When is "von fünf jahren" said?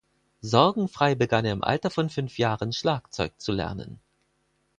1.91-2.73